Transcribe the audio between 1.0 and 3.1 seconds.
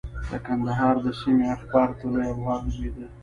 د سیمې اخبار طلوع افغان نومېده.